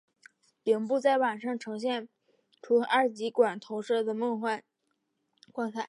[0.63, 2.09] 顶部在晚上则会呈现
[2.69, 4.63] 由二极管投射的各种梦幻
[5.51, 5.79] 光彩。